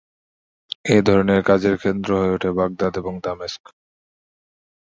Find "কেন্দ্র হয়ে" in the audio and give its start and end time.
1.77-2.33